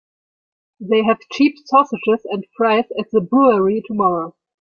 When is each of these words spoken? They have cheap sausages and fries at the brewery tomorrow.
They 0.79 1.03
have 1.03 1.19
cheap 1.31 1.57
sausages 1.67 2.25
and 2.25 2.47
fries 2.57 2.85
at 2.97 3.11
the 3.11 3.21
brewery 3.21 3.83
tomorrow. 3.85 4.35